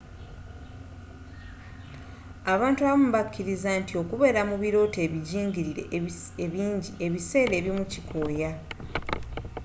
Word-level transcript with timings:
abantu 2.53 2.79
abamu 2.83 3.07
bakkiriza 3.15 3.69
nti 3.81 3.93
okubeera 4.01 4.41
mu 4.49 4.55
birooto 4.63 4.97
ebijingirire 5.05 5.83
ebinji 6.45 6.91
ebiseera 7.05 7.53
ebimu 7.59 7.83
kikooya 7.91 8.51